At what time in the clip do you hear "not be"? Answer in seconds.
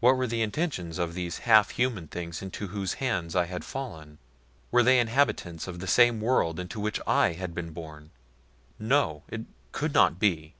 9.92-10.54